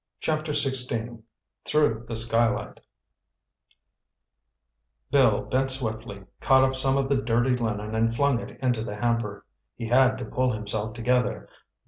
[0.19, 1.21] Chapter XVI
[1.67, 2.79] THROUGH THE SKYLIGHT
[5.11, 8.95] Bill bent swiftly, caught up some of the dirty linen and flung it into the
[8.95, 9.45] hamper.
[9.75, 11.47] He had to pull himself together.